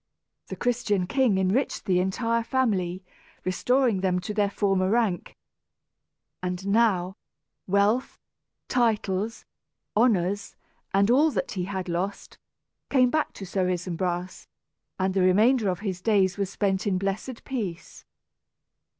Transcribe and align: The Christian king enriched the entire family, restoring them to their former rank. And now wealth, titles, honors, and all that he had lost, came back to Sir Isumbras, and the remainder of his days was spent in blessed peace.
The 0.47 0.55
Christian 0.55 1.05
king 1.05 1.37
enriched 1.37 1.85
the 1.85 1.99
entire 1.99 2.41
family, 2.41 3.03
restoring 3.45 4.01
them 4.01 4.19
to 4.21 4.33
their 4.33 4.49
former 4.49 4.89
rank. 4.89 5.37
And 6.41 6.65
now 6.67 7.17
wealth, 7.67 8.17
titles, 8.67 9.45
honors, 9.95 10.55
and 10.91 11.11
all 11.11 11.29
that 11.29 11.51
he 11.51 11.65
had 11.65 11.87
lost, 11.87 12.39
came 12.89 13.11
back 13.11 13.31
to 13.33 13.45
Sir 13.45 13.69
Isumbras, 13.69 14.47
and 14.97 15.13
the 15.13 15.21
remainder 15.21 15.69
of 15.69 15.81
his 15.81 16.01
days 16.01 16.35
was 16.35 16.49
spent 16.49 16.87
in 16.87 16.97
blessed 16.97 17.43
peace. 17.43 18.03